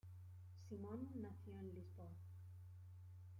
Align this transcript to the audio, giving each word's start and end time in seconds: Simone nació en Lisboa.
Simone 0.67 1.11
nació 1.13 1.59
en 1.59 1.75
Lisboa. 1.75 2.15